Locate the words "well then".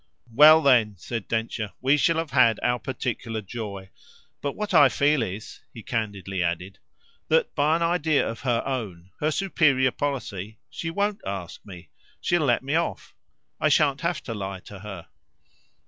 0.33-0.95